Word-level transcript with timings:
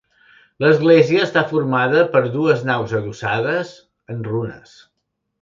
L'església 0.63 1.25
està 1.25 1.43
formada 1.51 2.01
per 2.15 2.21
dues 2.37 2.65
naus 2.71 2.97
adossades, 3.01 3.75
en 4.15 4.27
runes. 4.33 4.75